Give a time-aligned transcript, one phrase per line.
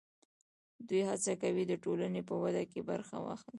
[0.87, 3.49] دوی هڅه کوي د ټولنې په وده کې برخه واخلي.